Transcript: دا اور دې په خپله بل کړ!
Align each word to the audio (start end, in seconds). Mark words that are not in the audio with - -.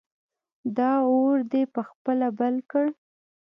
دا 0.77 0.91
اور 1.09 1.37
دې 1.51 1.63
په 1.73 1.81
خپله 1.89 2.27
بل 2.39 2.55
کړ! 2.71 2.85